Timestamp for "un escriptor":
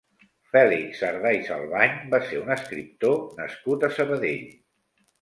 2.41-3.23